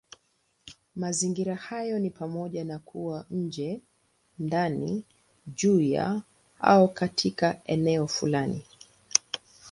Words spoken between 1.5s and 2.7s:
hayo ni pamoja